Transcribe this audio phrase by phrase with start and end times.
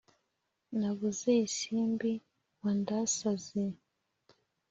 [0.79, 2.11] Nabuze isimbi
[2.61, 3.61] wandasaze.